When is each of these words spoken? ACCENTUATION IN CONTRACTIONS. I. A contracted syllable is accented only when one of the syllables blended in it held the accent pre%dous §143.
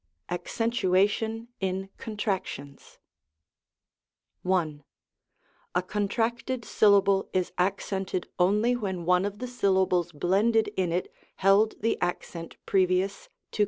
ACCENTUATION 0.29 1.49
IN 1.59 1.89
CONTRACTIONS. 1.99 2.97
I. 4.43 4.79
A 5.75 5.83
contracted 5.83 6.65
syllable 6.65 7.29
is 7.33 7.51
accented 7.59 8.27
only 8.39 8.75
when 8.75 9.05
one 9.05 9.25
of 9.25 9.37
the 9.37 9.45
syllables 9.47 10.11
blended 10.11 10.69
in 10.69 10.91
it 10.91 11.13
held 11.35 11.79
the 11.81 11.99
accent 12.01 12.57
pre%dous 12.65 13.29
§143. 13.51 13.59